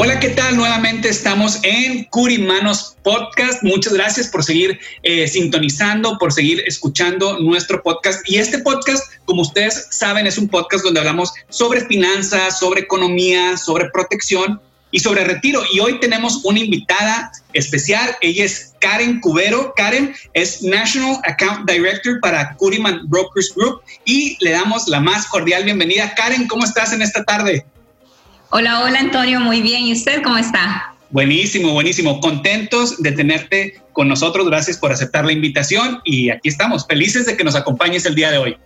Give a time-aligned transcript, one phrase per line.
[0.00, 0.56] Hola, ¿qué tal?
[0.56, 3.64] Nuevamente estamos en Curimanos Podcast.
[3.64, 8.20] Muchas gracias por seguir eh, sintonizando, por seguir escuchando nuestro podcast.
[8.30, 13.56] Y este podcast, como ustedes saben, es un podcast donde hablamos sobre finanzas, sobre economía,
[13.56, 14.60] sobre protección
[14.92, 15.62] y sobre retiro.
[15.72, 18.14] Y hoy tenemos una invitada especial.
[18.20, 19.74] Ella es Karen Cubero.
[19.76, 25.64] Karen es National Account Director para Curiman Brokers Group y le damos la más cordial
[25.64, 26.14] bienvenida.
[26.14, 27.66] Karen, ¿cómo estás en esta tarde?
[28.50, 29.84] Hola, hola Antonio, muy bien.
[29.84, 30.94] ¿Y usted cómo está?
[31.10, 32.18] Buenísimo, buenísimo.
[32.18, 34.46] Contentos de tenerte con nosotros.
[34.46, 38.30] Gracias por aceptar la invitación y aquí estamos, felices de que nos acompañes el día
[38.30, 38.56] de hoy.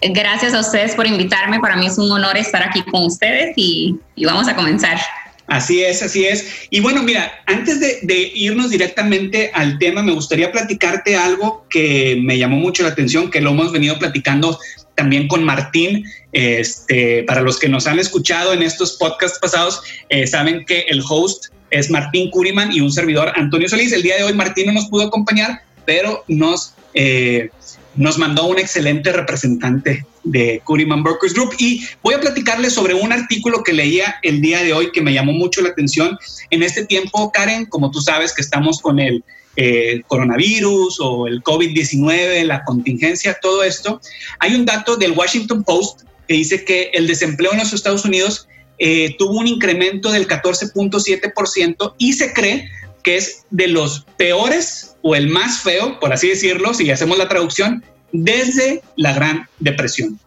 [0.00, 1.60] Gracias a ustedes por invitarme.
[1.60, 4.98] Para mí es un honor estar aquí con ustedes y, vamos a comenzar.
[5.46, 6.66] Así es, así es.
[6.70, 12.18] Y bueno, mira, antes de, de, irnos directamente al tema, me gustaría platicarte algo que
[12.20, 14.58] me llamó mucho la atención, que lo hemos venido platicando
[14.94, 16.04] también con Martín.
[16.32, 21.02] Este, para los que nos han escuchado en estos podcasts pasados, eh, saben que el
[21.08, 23.92] host es Martín Curiman y un servidor Antonio Solís.
[23.92, 27.50] El día de hoy Martín no nos pudo acompañar, pero nos, eh,
[27.94, 33.12] nos mandó un excelente representante de Curiman Brokers Group y voy a platicarles sobre un
[33.12, 36.18] artículo que leía el día de hoy que me llamó mucho la atención.
[36.50, 39.24] En este tiempo, Karen, como tú sabes que estamos con el
[39.56, 44.00] eh, coronavirus o el COVID-19, la contingencia, todo esto,
[44.38, 48.48] hay un dato del Washington Post que dice que el desempleo en los Estados Unidos
[48.78, 52.70] eh, tuvo un incremento del 14.7% y se cree
[53.02, 57.28] que es de los peores o el más feo, por así decirlo, si hacemos la
[57.28, 60.18] traducción, desde la Gran Depresión.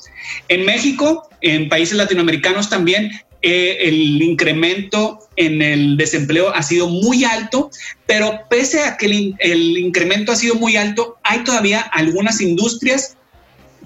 [0.47, 7.23] En México, en países latinoamericanos también, eh, el incremento en el desempleo ha sido muy
[7.23, 7.69] alto,
[8.07, 13.18] pero pese a que el, el, incremento ha sido muy alto, hay todavía algunas industrias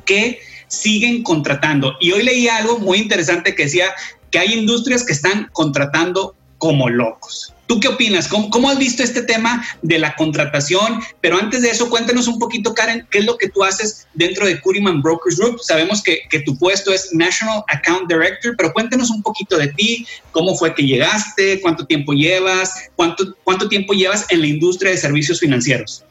[0.06, 1.96] que siguen contratando.
[2.00, 3.88] Y hoy leí algo muy interesante que decía
[4.32, 7.54] que hay industrias que están contratando como locos.
[7.70, 8.28] ¿Tú qué opinas?
[8.28, 11.02] ¿Cómo, has visto este tema de la contratación?
[11.22, 14.48] Pero antes de eso, cuéntanos un poquito, Karen, qué es lo que tú haces dentro
[14.48, 15.60] de Curiman Brokers Group.
[15.62, 20.08] Sabemos que, que tu puesto es National Account Director, pero cuéntanos un poquito de ti,
[20.32, 24.98] cómo fue que llegaste, cuánto tiempo llevas, cuánto, cuánto tiempo llevas en la industria de
[24.98, 26.04] servicios financieros.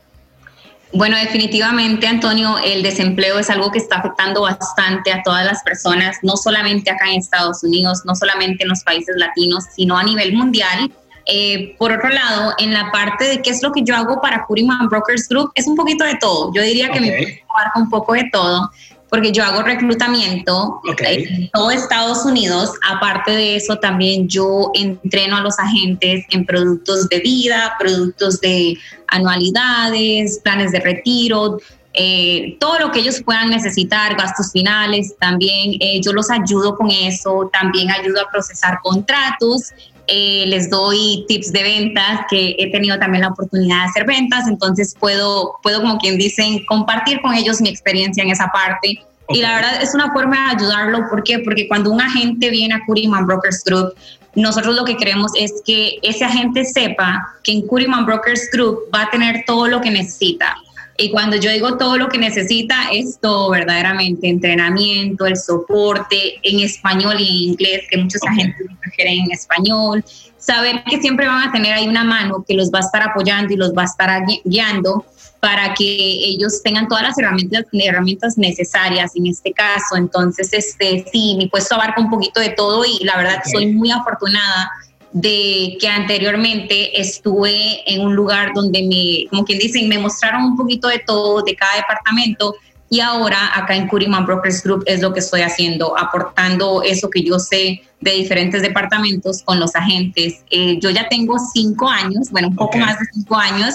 [0.93, 6.17] Bueno, definitivamente, Antonio, el desempleo es algo que está afectando bastante a todas las personas,
[6.23, 10.35] no solamente acá en Estados Unidos, no solamente en los países latinos, sino a nivel
[10.35, 10.91] mundial.
[11.27, 14.47] Eh, por otro lado, en la parte de qué es lo que yo hago para
[14.47, 16.51] Curiman Brokers Group, es un poquito de todo.
[16.55, 18.71] Yo diría que me abarca un poco de todo,
[19.11, 22.73] porque yo hago reclutamiento en todo Estados Unidos.
[22.89, 28.77] Aparte de eso, también yo entreno a los agentes en productos de vida, productos de
[29.07, 31.59] anualidades, planes de retiro,
[31.95, 36.91] eh, todo lo que ellos puedan necesitar, gastos finales, también eh, yo los ayudo con
[36.91, 39.73] eso, también ayudo a procesar contratos
[40.09, 44.49] eh, les doy tips de ventas, que he tenido también la oportunidad de hacer ventas,
[44.49, 49.01] entonces puedo, puedo como quien dicen, compartir con ellos mi experiencia en esa parte.
[49.31, 51.41] Y la verdad es una forma de ayudarlo, ¿por qué?
[51.41, 53.93] Porque cuando un agente viene a Curiman Brokers Group,
[54.35, 59.03] nosotros lo que queremos es que ese agente sepa que en Curiman Brokers Group va
[59.03, 60.57] a tener todo lo que necesita
[61.01, 66.59] y cuando yo digo todo lo que necesita, es todo verdaderamente, entrenamiento, el soporte en
[66.59, 70.05] español y en inglés, que muchos agentes prefieren en español,
[70.39, 73.55] saber que siempre van a tener ahí una mano que los va a estar apoyando
[73.55, 75.07] y los va a estar guiando
[75.39, 79.97] para que ellos tengan todas las herramientas, herramientas necesarias en este caso.
[79.97, 83.93] Entonces, este, sí, mi puesto abarca un poquito de todo y la verdad soy muy
[83.93, 84.69] afortunada
[85.13, 90.57] de que anteriormente estuve en un lugar donde me, como quien dicen, me mostraron un
[90.57, 92.55] poquito de todo, de cada departamento,
[92.91, 97.23] y ahora acá en Curiman Brokers Group es lo que estoy haciendo, aportando eso que
[97.23, 100.43] yo sé de diferentes departamentos con los agentes.
[100.51, 103.75] Eh, yo ya tengo cinco años, bueno, un poco más de cinco años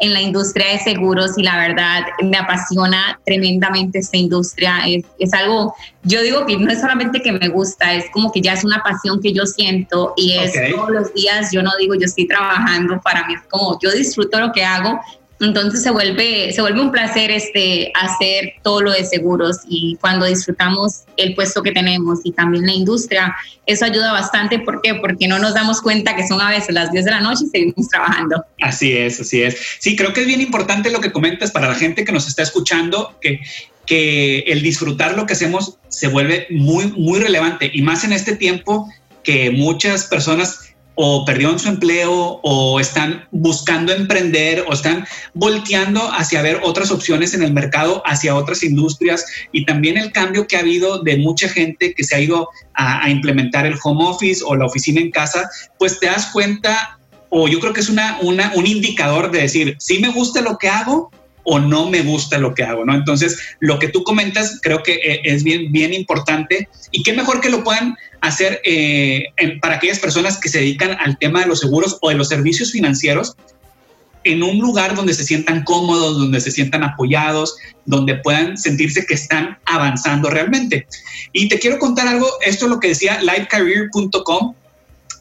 [0.00, 4.80] en la industria de seguros y la verdad me apasiona tremendamente esta industria.
[4.86, 8.40] Es, es, algo, yo digo que no es solamente que me gusta, es como que
[8.40, 11.94] ya es una pasión que yo siento y es todos los días, yo no digo
[11.94, 15.00] yo estoy trabajando, para mí es como yo disfruto lo que hago
[15.44, 20.26] entonces se vuelve, se vuelve un placer este, hacer todo lo de seguros y cuando
[20.26, 23.34] disfrutamos el puesto que tenemos y también la industria,
[23.66, 24.58] eso ayuda bastante.
[24.58, 24.94] ¿Por qué?
[24.94, 27.48] Porque no nos damos cuenta que son a veces las 10 de la noche y
[27.48, 28.44] seguimos trabajando.
[28.60, 29.56] Así es, así es.
[29.78, 32.42] Sí, creo que es bien importante lo que comentas para la gente que nos está
[32.42, 33.40] escuchando, que,
[33.86, 38.36] que el disfrutar lo que hacemos se vuelve muy, muy relevante y más en este
[38.36, 38.88] tiempo
[39.22, 46.42] que muchas personas o perdieron su empleo o están buscando emprender o están volteando hacia
[46.42, 50.60] ver otras opciones en el mercado, hacia otras industrias y también el cambio que ha
[50.60, 54.66] habido de mucha gente que se ha ido a, implementar el home office o la
[54.66, 55.48] oficina en casa,
[55.78, 56.98] pues te das cuenta
[57.28, 60.56] o yo creo que es una, una, un indicador de decir, si me gusta lo
[60.58, 61.10] que hago,
[61.44, 62.94] o no me gusta lo que hago, ¿no?
[62.94, 67.40] Entonces, lo que tú comentas creo que eh, es bien, bien importante y qué mejor
[67.40, 69.26] que lo puedan hacer eh,
[69.60, 72.72] para aquellas personas que se dedican al tema de los seguros o de los servicios
[72.72, 73.36] financieros
[74.24, 79.14] en un lugar donde se sientan cómodos, donde se sientan apoyados, donde puedan sentirse que
[79.14, 80.86] están avanzando realmente.
[81.32, 84.54] Y te quiero contar algo, esto es lo que decía livecareer.com,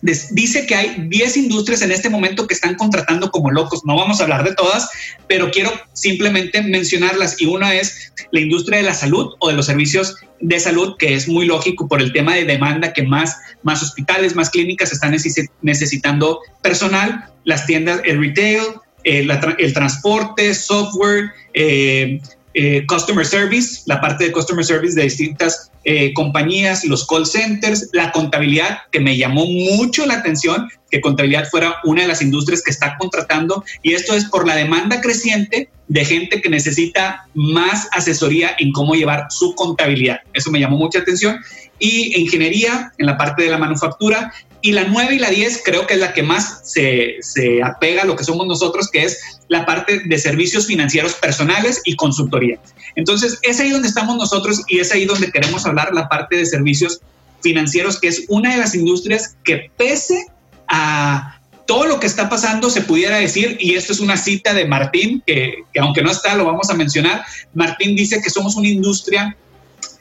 [0.03, 3.83] dice que hay 10 industrias en este momento que están contratando como locos.
[3.85, 4.89] No vamos a hablar de todas,
[5.27, 7.41] pero quiero simplemente mencionarlas.
[7.41, 11.13] Y una es la industria de la salud o de los servicios de salud, que
[11.13, 15.15] es muy lógico por el tema de demanda que más, más hospitales, más clínicas están
[15.61, 18.61] necesitando personal, las tiendas, el retail,
[19.05, 22.19] el, el transporte, software, eh,
[22.55, 27.89] eh, customer service, la parte de customer service de distintas eh, compañías, los call centers,
[27.91, 32.61] la contabilidad, que me llamó mucho la atención que contabilidad fuera una de las industrias
[32.63, 37.87] que está contratando y esto es por la demanda creciente de gente que necesita más
[37.91, 40.19] asesoría en cómo llevar su contabilidad.
[40.33, 41.39] Eso me llamó mucha atención.
[41.79, 44.31] Y ingeniería en la parte de la manufactura
[44.63, 48.03] y la 9 y la 10 creo que es la que más se, se, apega
[48.03, 49.19] a lo que somos nosotros, que es
[49.49, 52.59] la parte de servicios financieros personales y consultoría.
[52.95, 56.45] Entonces, es ahí donde estamos nosotros y es ahí donde queremos hablar la parte de
[56.45, 57.01] servicios
[57.41, 60.27] financieros, que es una de las industrias que pese
[60.69, 64.65] a todo lo que está pasando, se pudiera decir, y esto es una cita de
[64.65, 68.69] Martín, que, que aunque no está, lo vamos a mencionar, Martín dice que somos una
[68.69, 69.35] industria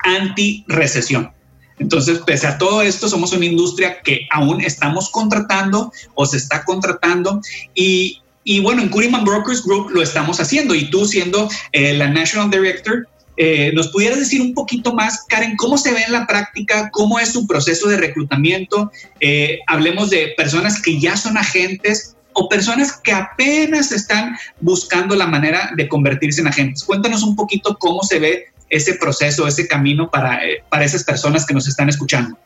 [0.04, 1.32] anti-recesión.
[1.82, 6.64] Entonces, pese a todo esto, somos una industria que aún estamos contratando o se está
[6.64, 7.40] contratando
[7.74, 12.08] y, y bueno, en Curiman Brokers Group lo estamos haciendo y tú siendo eh, la
[12.08, 13.08] National Director,
[13.38, 17.18] eh, ¿Nos pudieras decir un poquito más, Karen, cómo se ve en la práctica, cómo
[17.18, 18.92] es su proceso de reclutamiento?
[19.20, 25.26] Eh, hablemos de personas que ya son agentes o personas que apenas están buscando la
[25.26, 26.84] manera de convertirse en agentes.
[26.84, 31.46] Cuéntanos un poquito cómo se ve ese proceso, ese camino para, eh, para esas personas
[31.46, 32.36] que nos están escuchando.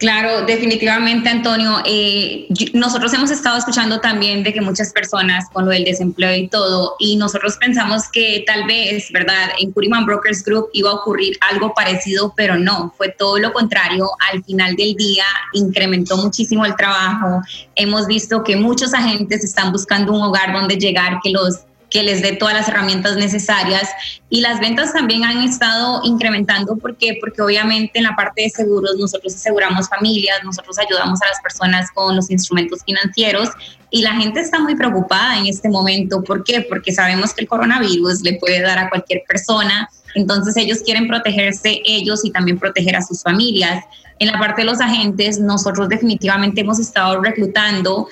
[0.00, 1.82] Claro, definitivamente, Antonio.
[1.84, 6.48] Eh, nosotros hemos estado escuchando también de que muchas personas con lo del desempleo y
[6.48, 9.50] todo, y nosotros pensamos que tal vez, ¿verdad?
[9.58, 14.08] En Curiman Brokers Group iba a ocurrir algo parecido, pero no, fue todo lo contrario.
[14.32, 17.42] Al final del día incrementó muchísimo el trabajo.
[17.74, 21.60] Hemos visto que muchos agentes están buscando un hogar donde llegar, que los
[21.90, 23.88] que les dé todas las herramientas necesarias.
[24.30, 26.76] Y las ventas también han estado incrementando.
[26.76, 27.18] ¿Por qué?
[27.20, 31.90] Porque obviamente en la parte de seguros nosotros aseguramos familias, nosotros ayudamos a las personas
[31.92, 33.50] con los instrumentos financieros
[33.90, 36.22] y la gente está muy preocupada en este momento.
[36.22, 36.64] ¿Por qué?
[36.68, 39.88] Porque sabemos que el coronavirus le puede dar a cualquier persona.
[40.14, 43.84] Entonces ellos quieren protegerse ellos y también proteger a sus familias.
[44.20, 48.08] En la parte de los agentes, nosotros definitivamente hemos estado reclutando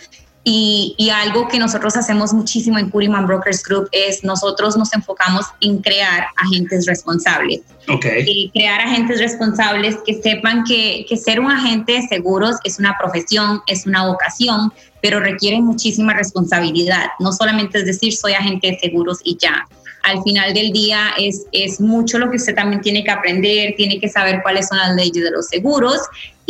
[0.50, 5.78] y, algo que nosotros hacemos muchísimo en Curiman Brokers Group es nosotros nos enfocamos en
[5.78, 7.60] crear agentes responsables.
[7.86, 8.24] Okay.
[8.26, 12.96] Y crear agentes responsables que sepan que, que ser un agente de seguros es una
[12.98, 17.08] profesión, es una vocación, pero requiere muchísima responsabilidad.
[17.18, 19.66] No solamente es decir soy agente de seguros y ya.
[20.02, 23.98] Al final del día es, es mucho lo que usted también tiene que aprender, tiene
[24.00, 26.00] que saber cuáles son las leyes de los seguros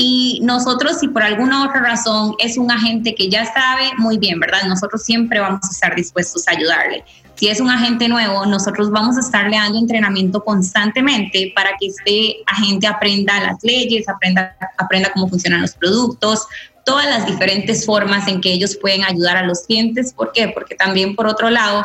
[0.01, 4.39] y nosotros, si por alguna otra razón es un agente que ya sabe, muy bien,
[4.39, 4.63] ¿verdad?
[4.69, 7.03] Nosotros siempre vamos a estar dispuestos a ayudarle.
[7.35, 12.37] Si es un agente nuevo, nosotros vamos a estarle dando entrenamiento constantemente para que este
[12.47, 16.47] agente aprenda las leyes, aprenda, aprenda cómo funcionan los productos,
[16.85, 20.13] todas las diferentes formas en que ellos pueden ayudar a los clientes.
[20.13, 20.49] ¿Por qué?
[20.55, 21.85] Porque también, por otro lado,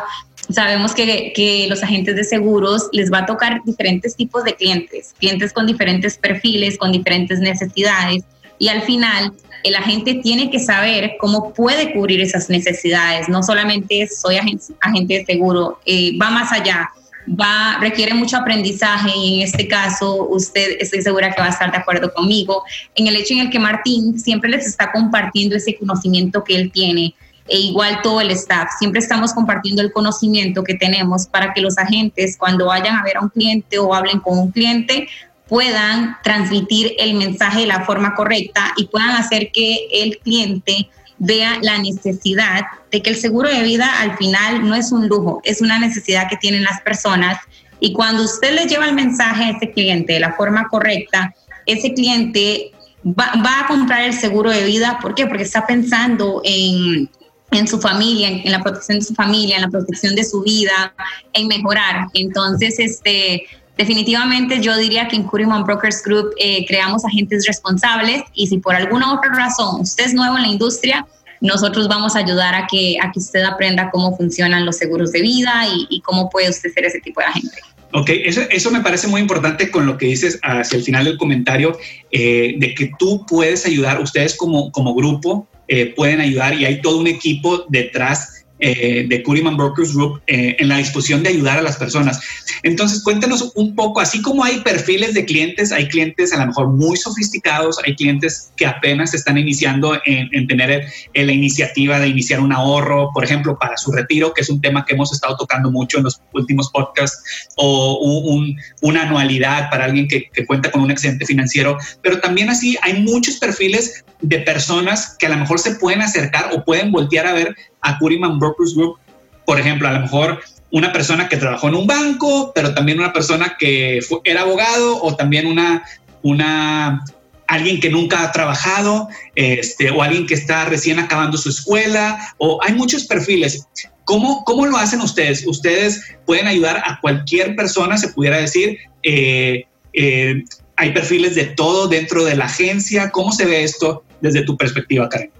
[0.50, 5.14] sabemos que, que, los agentes de seguros les va a tocar diferentes tipos de clientes,
[5.18, 8.24] clientes con diferentes perfiles, con diferentes necesidades.
[8.58, 9.32] y al final
[9.64, 13.30] el agente tiene que saber cómo puede cubrir esas necesidades.
[13.30, 16.90] No solamente soy agente, agente de seguro, eh, va más allá
[17.28, 21.70] va, requiere mucho aprendizaje y en este caso usted estoy segura que va a estar
[21.70, 22.62] de acuerdo conmigo
[22.94, 26.70] en el hecho en el que Martín siempre les está compartiendo ese conocimiento que él
[26.70, 27.14] tiene
[27.48, 28.70] e igual todo el staff.
[28.78, 33.18] Siempre estamos compartiendo el conocimiento que tenemos para que los agentes cuando vayan a ver
[33.18, 35.08] a un cliente o hablen con un cliente
[35.48, 41.58] puedan transmitir el mensaje de la forma correcta y puedan hacer que el cliente vea
[41.62, 45.60] la necesidad de que el seguro de vida al final no es un lujo, es
[45.60, 47.38] una necesidad que tienen las personas.
[47.78, 51.34] Y cuando usted le lleva el mensaje a ese cliente de la forma correcta,
[51.66, 52.72] ese cliente
[53.04, 54.98] va, a comprar el seguro de vida.
[55.00, 55.26] ¿Por qué?
[55.26, 57.10] Porque está pensando en,
[57.58, 60.94] en su familia, en, la protección de su familia, en la protección de su vida,
[61.32, 62.08] en mejorar.
[62.14, 63.46] Entonces, este,
[63.76, 68.74] definitivamente yo diría que en Curiman Brokers Group eh, creamos agentes responsables y si por
[68.74, 71.06] alguna otra razón usted es nuevo en la industria,
[71.40, 75.20] nosotros vamos a ayudar a que, a que usted aprenda cómo funcionan los seguros de
[75.20, 77.56] vida y, cómo puede usted ser ese tipo de agente.
[77.92, 81.18] Ok, eso, eso, me parece muy importante con lo que dices hacia el final del
[81.18, 81.78] comentario,
[82.10, 86.80] eh, de que tú puedes ayudar, ustedes como, como grupo eh, pueden ayudar y hay
[86.80, 91.58] todo un equipo detrás eh, de Curiman Brokers Group eh, en la disposición de ayudar
[91.58, 92.20] a las personas.
[92.62, 96.68] Entonces, cuéntanos un poco, así como hay perfiles de clientes, hay clientes a lo mejor
[96.68, 102.52] muy sofisticados, hay clientes que apenas están iniciando en, tener la iniciativa de iniciar un
[102.52, 105.98] ahorro, por ejemplo, para su retiro, que es un tema que hemos estado tocando mucho
[105.98, 108.38] en los últimos podcasts, o
[108.82, 113.02] una anualidad para alguien que, que cuenta con un excedente financiero, pero también así hay
[113.02, 117.34] muchos perfiles de personas que a lo mejor se pueden acercar o pueden voltear a
[117.34, 118.98] ver a Curiman Brokers Group,
[119.44, 120.40] por ejemplo, a lo mejor
[120.70, 125.14] una persona que trabajó en un banco, pero también una persona que era abogado o
[125.14, 125.84] también una,
[126.22, 127.04] una,
[127.46, 132.58] alguien que nunca ha trabajado, este, o alguien que está recién acabando su escuela, o
[132.62, 133.68] hay muchos perfiles.
[134.04, 135.46] ¿Cómo, cómo lo hacen ustedes?
[135.46, 138.78] Ustedes pueden ayudar a cualquier persona, se pudiera decir.
[139.02, 140.42] Eh, eh,
[140.76, 143.10] hay perfiles de todo dentro de la agencia.
[143.10, 145.30] ¿Cómo se ve esto desde tu perspectiva, Karen?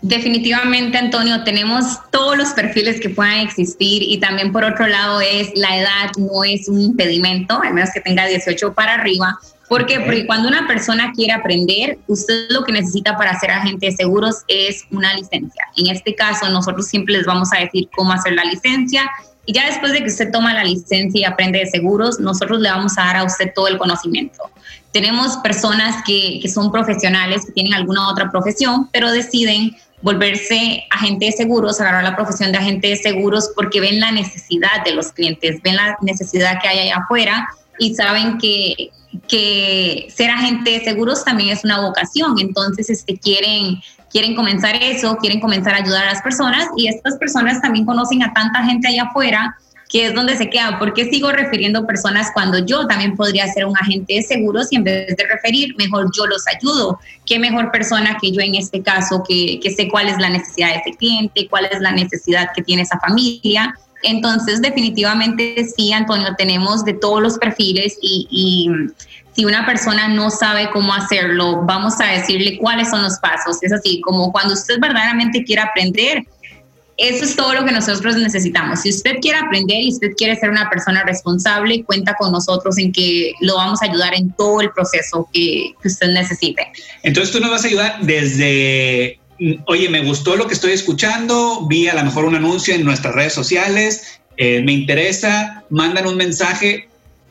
[0.00, 5.50] Definitivamente, Antonio, tenemos todos los perfiles que puedan existir y también por otro lado es
[5.56, 9.38] la edad no es un impedimento, al menos que tenga 18 para arriba.
[9.68, 10.00] ¿Por qué?
[10.00, 14.36] Porque cuando una persona quiere aprender, usted lo que necesita para ser agente de seguros
[14.48, 15.64] es una licencia.
[15.76, 19.10] En este caso, nosotros siempre les vamos a decir cómo hacer la licencia
[19.44, 22.70] y ya después de que usted toma la licencia y aprende de seguros, nosotros le
[22.70, 24.42] vamos a dar a usted todo el conocimiento.
[24.92, 31.26] Tenemos personas que, que son profesionales, que tienen alguna otra profesión, pero deciden volverse agente
[31.26, 35.12] de seguros, agarrar la profesión de agente de seguros porque ven la necesidad de los
[35.12, 37.48] clientes, ven la necesidad que hay allá afuera
[37.78, 38.90] y saben que,
[39.26, 45.16] que ser agente de seguros también es una vocación, entonces este, quieren, quieren comenzar eso,
[45.16, 48.88] quieren comenzar a ayudar a las personas y estas personas también conocen a tanta gente
[48.88, 49.56] allá afuera
[49.88, 50.78] que es donde se queda.
[50.78, 54.76] ¿Por qué sigo refiriendo personas cuando yo también podría ser un agente de seguros y
[54.76, 57.00] en vez de referir, mejor yo los ayudo?
[57.24, 60.68] ¿Qué mejor persona que yo en este caso que, que sé cuál es la necesidad
[60.68, 63.74] de ese cliente, cuál es la necesidad que tiene esa familia?
[64.02, 68.70] Entonces, definitivamente sí, Antonio, tenemos de todos los perfiles y, y
[69.34, 73.62] si una persona no sabe cómo hacerlo, vamos a decirle cuáles son los pasos.
[73.62, 76.24] Es así, como cuando usted verdaderamente quiere aprender,
[76.98, 78.80] eso es todo lo que nosotros necesitamos.
[78.80, 82.90] Si usted quiere aprender y usted quiere ser una persona responsable, cuenta con nosotros en
[82.90, 86.66] que lo vamos a ayudar en todo el proceso que, usted necesite.
[87.04, 89.20] Entonces tú nos vas a ayudar desde,
[89.66, 93.14] oye, me gustó lo que estoy escuchando, vi a lo mejor un anuncio en nuestras
[93.14, 96.88] redes sociales, eh, me interesa, mandan un mensaje,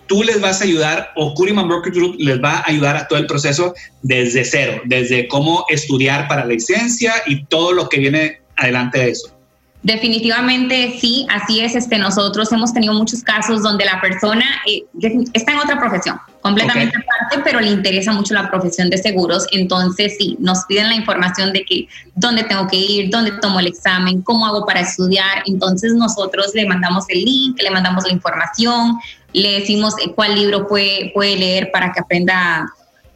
[0.08, 3.20] tú les vas a ayudar o Curiman Broker Group les va a ayudar a todo
[3.20, 8.42] el proceso desde cero, desde cómo estudiar para la licencia y todo lo que viene
[8.56, 9.37] adelante de eso.
[9.84, 11.76] Definitivamente sí, así es.
[11.76, 14.84] Este, nosotros hemos tenido muchos casos donde la persona eh,
[15.34, 19.46] está en otra profesión, completamente aparte, pero le interesa mucho la profesión de seguros.
[19.52, 23.68] Entonces sí, nos piden la información de que dónde tengo que ir, dónde tomo el
[23.68, 25.44] examen, cómo hago para estudiar.
[25.46, 28.98] Entonces nosotros le mandamos el link, le mandamos la información,
[29.32, 32.66] le decimos eh, cuál libro puede, puede leer para que aprenda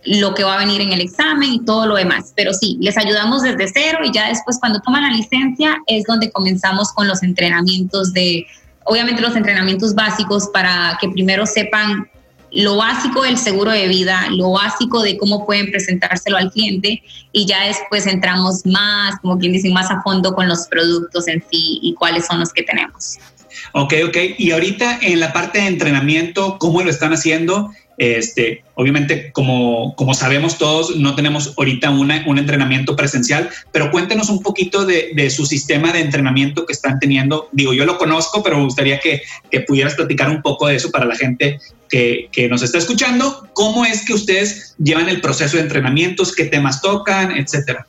[0.05, 2.34] lo que va a venir en el examen y todo lo demás.
[2.36, 6.31] Pero sí, les ayudamos desde cero y ya después cuando toman la licencia es donde
[6.31, 8.46] comenzamos con los entrenamientos de,
[8.84, 12.10] obviamente los entrenamientos básicos para que primero sepan
[12.53, 17.46] lo básico del seguro de vida, lo básico de cómo pueden presentárselo al cliente y
[17.46, 21.79] ya después entramos más, como quien dice, más a fondo con los productos en sí
[21.81, 23.17] y cuáles son los que tenemos.
[23.74, 24.17] Ok, ok.
[24.38, 27.72] Y ahorita en la parte de entrenamiento, ¿cómo lo están haciendo?
[27.98, 34.29] Este, obviamente, como, como sabemos todos, no tenemos ahorita una, un entrenamiento presencial, pero cuéntenos
[34.29, 37.50] un poquito de, de, su sistema de entrenamiento que están teniendo.
[37.51, 39.21] Digo, yo lo conozco, pero me gustaría que,
[39.51, 43.48] que pudieras platicar un poco de eso para la gente que, que, nos está escuchando.
[43.53, 46.33] ¿Cómo es que ustedes llevan el proceso de entrenamientos?
[46.33, 47.31] ¿Qué temas tocan?
[47.31, 47.86] Etcétera.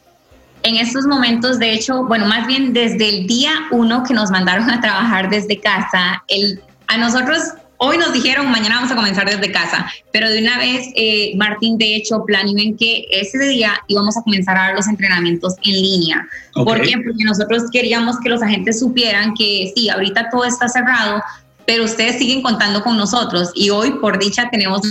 [0.64, 4.70] En estos momentos, de hecho, bueno, más bien desde el día uno que nos mandaron
[4.70, 7.38] a trabajar desde casa, el, a nosotros
[7.84, 11.78] Hoy nos dijeron, mañana vamos a comenzar desde casa, pero de una vez eh, Martín
[11.78, 15.72] de hecho planeó en que ese día íbamos a comenzar a dar los entrenamientos en
[15.72, 16.28] línea.
[16.54, 16.92] ¿Por qué?
[17.04, 21.24] Porque nosotros queríamos que los agentes supieran que sí, ahorita todo está cerrado,
[21.66, 24.82] pero ustedes siguen contando con nosotros y hoy por dicha tenemos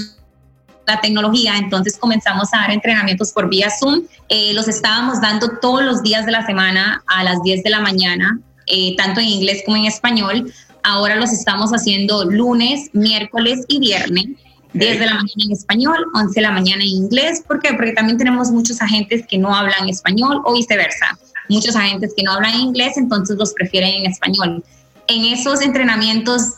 [0.85, 4.01] la tecnología, entonces comenzamos a dar entrenamientos por vía Zoom.
[4.27, 7.79] Eh, los estábamos dando todos los días de la semana a las 10 de la
[7.79, 10.51] mañana, eh, tanto en inglés como en español
[10.83, 14.25] Ahora los estamos haciendo lunes, miércoles y viernes.
[14.73, 17.43] 10 de la mañana en español, 11 de la mañana en inglés.
[17.45, 17.73] ¿Por qué?
[17.73, 21.17] Porque también tenemos muchos agentes que no hablan español o viceversa.
[21.49, 24.63] Muchos agentes que no hablan inglés, entonces los prefieren en español.
[25.07, 26.53] En esos entrenamientos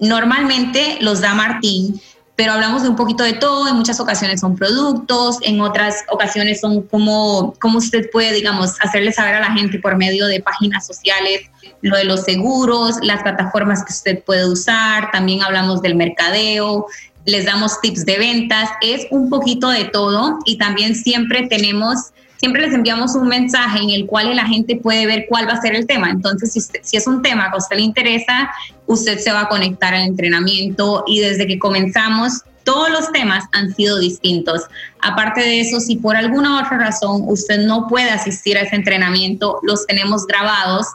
[0.00, 2.00] normalmente los da Martín,
[2.40, 3.68] pero hablamos de un poquito de todo.
[3.68, 9.12] En muchas ocasiones son productos, en otras ocasiones son como, como usted puede, digamos, hacerle
[9.12, 11.42] saber a la gente por medio de páginas sociales
[11.82, 16.86] lo de los seguros, las plataformas que usted puede usar, también hablamos del mercadeo,
[17.26, 21.98] les damos tips de ventas, es un poquito de todo y también siempre tenemos,
[22.40, 25.60] siempre les enviamos un mensaje en el cual la gente puede ver cuál va a
[25.60, 26.08] ser el tema.
[26.08, 28.50] Entonces, si, es un tema que a usted le interesa,
[28.86, 33.74] usted se va a conectar al entrenamiento y desde que comenzamos todos los temas han
[33.74, 34.62] sido distintos.
[35.02, 39.58] Aparte de eso, si por alguna otra razón usted no puede asistir a ese entrenamiento,
[39.62, 40.86] los tenemos grabados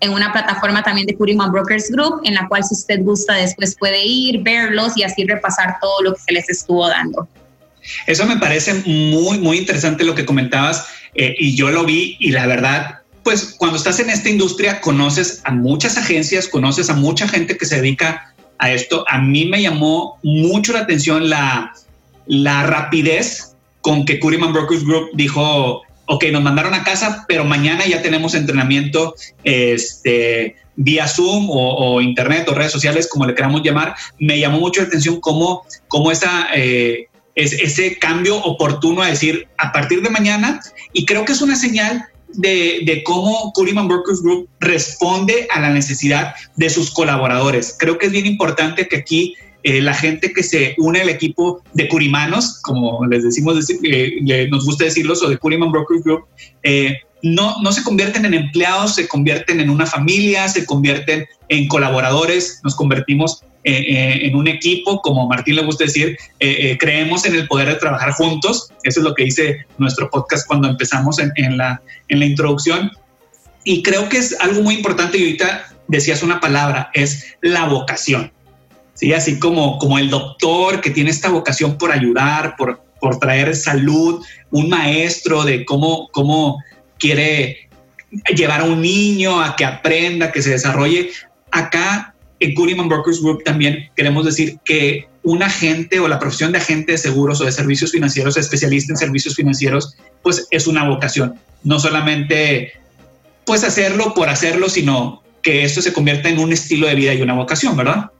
[0.00, 3.76] en una plataforma también de Curiman Brokers Group, en la cual si usted gusta después
[3.78, 7.28] puede ir, verlos y así repasar todo lo que se les estuvo dando.
[8.06, 12.30] Eso me parece muy, muy interesante lo que comentabas eh, y yo lo vi y
[12.30, 17.28] la verdad, pues cuando estás en esta industria conoces a muchas agencias, conoces a mucha
[17.28, 19.04] gente que se dedica a esto.
[19.08, 21.72] A mí me llamó mucho la atención la,
[22.26, 27.86] la rapidez con que Curiman Brokers Group dijo, ok, nos mandaron a casa, pero mañana
[27.86, 33.94] ya tenemos entrenamiento este, vía Zoom o, Internet o redes sociales, como le queramos llamar.
[34.18, 39.48] Me llamó mucho la atención cómo, cómo esa, eh, es, ese cambio oportuno a decir
[39.58, 40.60] a partir de mañana,
[40.92, 45.70] y creo que es una señal de, de, cómo Curiman Workers Group responde a la
[45.70, 47.76] necesidad de sus colaboradores.
[47.78, 51.62] Creo que es bien importante que aquí eh, la gente que se une al equipo
[51.72, 56.26] de Curimanos, como les decimos, eh, nos gusta decirlos, o de Curiman Broker Group,
[56.62, 61.66] eh, no, no se convierten en empleados, se convierten en una familia, se convierten en
[61.68, 66.16] colaboradores, nos convertimos en un equipo, como Martín le gusta decir,
[66.78, 70.68] creemos en el poder de trabajar juntos, eso es lo que dice nuestro podcast cuando
[70.68, 72.90] empezamos en, en, la, en la introducción,
[73.64, 78.32] y creo que es algo muy importante y ahorita decías una palabra, es la vocación.
[78.94, 79.12] ¿sí?
[79.12, 84.24] Así como, como el doctor que tiene esta vocación por ayudar, por, por traer salud,
[84.50, 86.62] un maestro de cómo, cómo
[86.98, 87.68] quiere
[88.36, 91.10] llevar a un niño a que aprenda, que se desarrolle.
[91.50, 92.13] Acá
[92.44, 96.92] en Curiman Brokers Group también queremos decir que un agente o la profesión de agente
[96.92, 101.34] de seguros o de servicios financieros, especialista en servicios financieros, pues es una vocación.
[101.62, 102.72] No solamente
[103.46, 107.22] pues hacerlo por hacerlo, sino que esto se convierta en un estilo de vida y
[107.22, 108.10] una vocación, ¿verdad?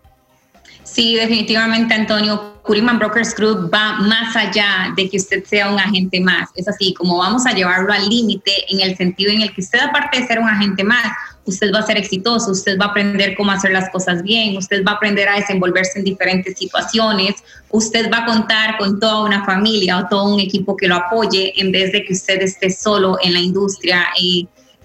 [0.82, 2.54] Sí, definitivamente, Antonio.
[2.62, 6.48] Curiman Brokers Group va más allá de que usted sea un agente más.
[6.54, 9.80] Es así, como vamos a llevarlo al límite en el sentido en el que usted,
[9.80, 11.12] aparte de ser un agente más,
[11.46, 14.84] usted va a ser exitoso, usted va a aprender cómo hacer las cosas bien, usted
[14.84, 17.34] va a aprender a desenvolverse en diferentes situaciones,
[17.70, 21.52] usted va a contar con toda una familia o todo un equipo que lo apoye
[21.60, 24.06] en vez de que usted esté solo en la industria.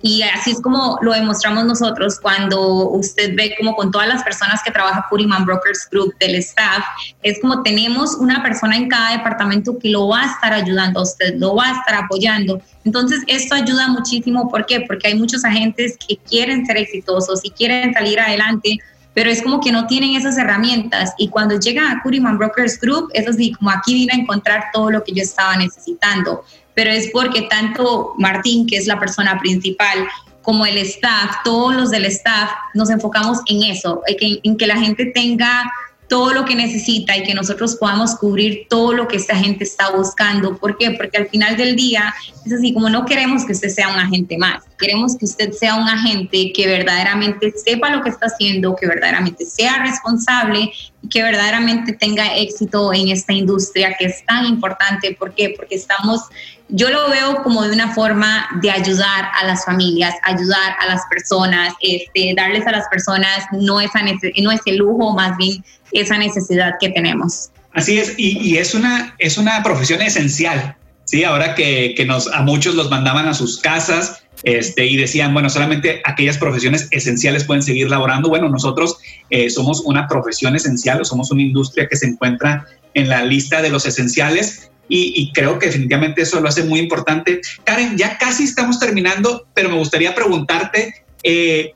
[0.01, 4.61] Y así es como lo demostramos nosotros cuando usted ve como con todas las personas
[4.63, 6.83] que trabaja Puriman Brokers Group del staff,
[7.21, 11.03] es como tenemos una persona en cada departamento que lo va a estar ayudando a
[11.03, 12.61] usted, lo va a estar apoyando.
[12.85, 14.49] Entonces, esto ayuda muchísimo.
[14.49, 14.81] ¿Por qué?
[14.81, 18.77] Porque hay muchos agentes que quieren ser exitosos y quieren salir adelante,
[19.13, 21.13] pero es como que no tienen esas herramientas.
[21.17, 24.89] Y cuando llega a Curiman Brokers Group, es así como aquí vine a encontrar todo
[24.91, 26.45] lo que yo estaba necesitando
[26.79, 30.07] pero es porque tanto Martín, que es la persona principal,
[30.41, 35.07] como el staff, todos los del staff, nos enfocamos en eso, en que, la gente
[35.07, 35.69] tenga
[36.07, 39.91] todo lo que necesita y que nosotros podamos cubrir todo lo que esta gente está
[39.91, 40.57] buscando.
[40.57, 40.91] ¿Por qué?
[40.91, 42.13] Porque al final del día
[42.45, 44.63] es así, como no queremos que usted sea un agente más.
[44.77, 49.45] Queremos que usted sea un agente que verdaderamente sepa lo que está haciendo, que verdaderamente
[49.45, 50.71] sea responsable
[51.09, 55.15] que verdaderamente tenga éxito en esta industria que es tan importante.
[55.17, 55.53] ¿Por qué?
[55.55, 56.21] Porque estamos,
[56.67, 61.01] yo lo veo como de una forma de ayudar a las familias, ayudar a las
[61.09, 63.99] personas, este, darles a las personas no, esa
[64.41, 67.49] no ese lujo, más bien esa necesidad que tenemos.
[67.73, 70.75] Así es, y, es, una, es una profesión esencial.
[71.05, 75.33] Sí, ahora que, que, nos, a muchos los mandaban a sus casas este, y decían,
[75.33, 78.29] bueno, solamente aquellas profesiones esenciales pueden seguir laborando.
[78.29, 78.97] Bueno, nosotros
[79.29, 83.69] eh, somos una profesión esencial somos una industria que se encuentra en la lista de
[83.69, 87.41] los esenciales y, creo que definitivamente eso lo hace muy importante.
[87.63, 91.73] Karen, ya casi estamos terminando, pero me gustaría preguntarte, eh,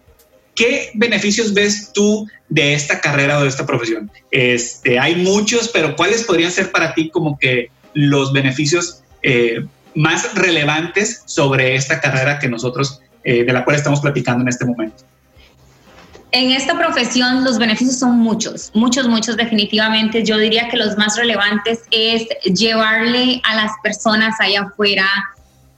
[0.55, 4.09] ¿qué beneficios ves tú de esta carrera o de esta profesión?
[4.31, 9.63] Este, hay muchos, pero ¿cuáles podrían ser para ti como que los beneficios eh,
[9.95, 14.65] más relevantes sobre esta carrera que nosotros, eh, de la cual estamos platicando en este
[14.65, 15.03] momento?
[16.31, 20.23] En esta profesión los beneficios son muchos, muchos, muchos definitivamente.
[20.23, 25.05] Yo diría que los más relevantes es llevarle a las personas allá afuera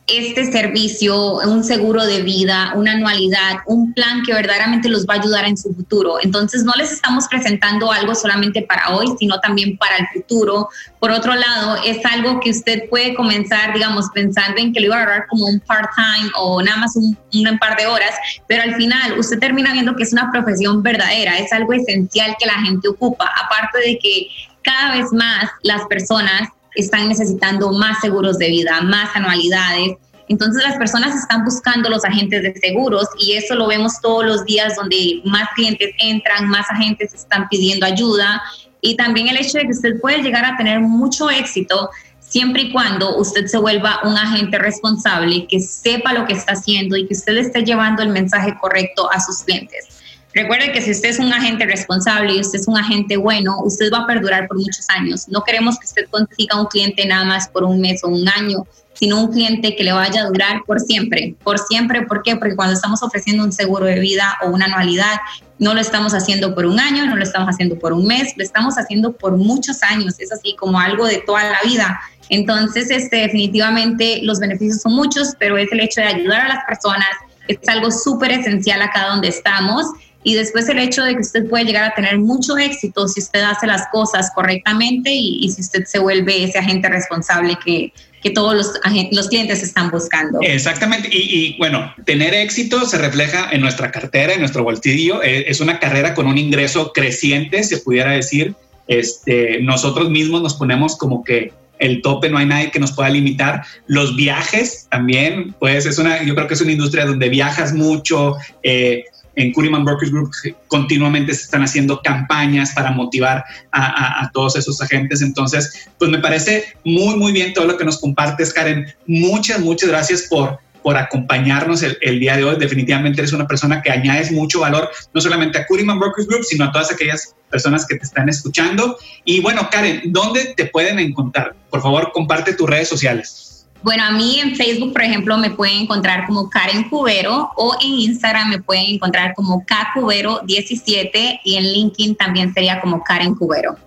[0.07, 5.17] este servicio, un seguro de vida, una anualidad, un plan que verdaderamente los va a
[5.17, 6.17] ayudar en su futuro.
[6.21, 10.69] Entonces no les estamos presentando algo solamente para hoy, sino también para el futuro.
[10.99, 14.95] Por otro lado, es algo que usted puede comenzar, digamos, pensando en que lo iba
[14.95, 18.13] a agarrar como un part-time o nada más un, un par de horas,
[18.47, 22.45] pero al final usted termina viendo que es una profesión verdadera, es algo esencial que
[22.45, 24.27] la gente ocupa, aparte de que
[24.61, 29.97] cada vez más las personas están necesitando más seguros de vida, más anualidades.
[30.27, 34.45] Entonces las personas están buscando los agentes de seguros y eso lo vemos todos los
[34.45, 38.41] días donde más clientes entran, más agentes están pidiendo ayuda
[38.81, 42.71] y también el hecho de que usted puede llegar a tener mucho éxito siempre y
[42.71, 47.13] cuando usted se vuelva un agente responsable, que sepa lo que está haciendo y que
[47.13, 49.94] usted esté llevando el mensaje correcto a sus clientes.
[50.35, 53.89] Recuerde que si usted es un agente responsable y usted es un agente bueno, usted
[53.91, 55.29] va a perdurar por muchos años.
[55.29, 58.67] No queremos que usted consiga un cliente nada más por un mes o un año,
[58.95, 61.35] sino un cliente que le vaya a durar por siempre.
[61.41, 62.35] Por siempre, ¿por qué?
[62.35, 65.21] Porque cuando estamos ofreciendo un seguro de vida o una anualidad,
[65.57, 68.43] no lo estamos haciendo por un año, no lo estamos haciendo por un mes, lo
[68.43, 70.15] estamos haciendo por muchos años.
[70.19, 71.97] Es así como algo de toda la vida.
[72.27, 76.65] Entonces, este, definitivamente los beneficios son muchos, pero es el hecho de ayudar a las
[76.65, 77.07] personas,
[77.47, 79.85] es algo súper esencial acá donde estamos
[80.25, 83.41] y después el hecho de que usted puede llegar a tener mucho éxito si usted
[83.41, 88.55] hace las cosas correctamente y, si usted se vuelve ese agente responsable que, que todos
[88.55, 88.71] los,
[89.11, 90.39] los clientes están buscando.
[90.41, 91.09] Exactamente.
[91.11, 95.21] Y, bueno, tener éxito se refleja en nuestra cartera, en nuestro bolsillo.
[95.21, 98.55] Eh, es una carrera con un ingreso creciente, se pudiera decir.
[98.87, 103.09] Este, nosotros mismos nos ponemos como que el tope, no hay nadie que nos pueda
[103.09, 103.63] limitar.
[103.85, 108.37] Los viajes también, pues es una, yo creo que es una industria donde viajas mucho,
[108.63, 109.03] eh,
[109.35, 110.31] en Curiman Brokers Group
[110.67, 115.21] continuamente se están haciendo campañas para motivar a, todos esos agentes.
[115.21, 118.93] Entonces, pues me parece muy, muy bien todo lo que nos compartes, Karen.
[119.07, 122.55] Muchas, muchas gracias por, por acompañarnos el, día de hoy.
[122.57, 126.65] Definitivamente eres una persona que añades mucho valor, no solamente a Curiman Brokers Group, sino
[126.65, 128.97] a todas aquellas personas que te están escuchando.
[129.23, 131.55] Y bueno, Karen, ¿dónde te pueden encontrar?
[131.69, 133.44] Por favor, comparte tus redes sociales.
[133.85, 137.91] Bueno, a mí en Facebook, por ejemplo, me pueden encontrar como Karen Cubero o en
[137.99, 143.77] Instagram me pueden encontrar como KCubero17 y en LinkedIn también sería como Karen Cubero.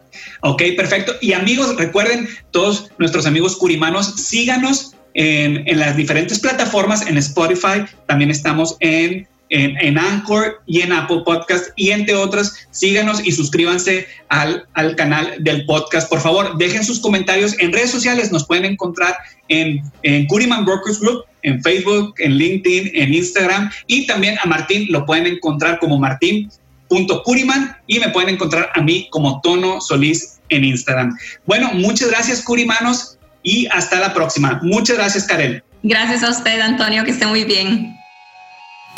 [0.42, 1.14] Ok, perfecto.
[1.20, 7.84] Y amigos, recuerden, todos nuestros amigos curimanos, síganos en, en las diferentes plataformas, en Spotify,
[8.06, 12.68] también estamos en en, Anchor y en Apple Podcast y entre otras.
[12.70, 16.08] Síganos y suscríbanse al, al, canal del podcast.
[16.08, 18.32] Por favor, dejen sus comentarios en redes sociales.
[18.32, 19.16] Nos pueden encontrar
[19.48, 24.86] en, en Curiman Brokers Group, en Facebook, en LinkedIn, en Instagram y también a Martín
[24.90, 30.64] lo pueden encontrar como Martín.curiman y me pueden encontrar a mí como Tono Solís en
[30.64, 31.16] Instagram.
[31.46, 34.60] Bueno, muchas gracias Curimanos y hasta la próxima.
[34.62, 35.62] Muchas gracias Karen.
[35.82, 37.97] Gracias a usted Antonio, que esté muy bien.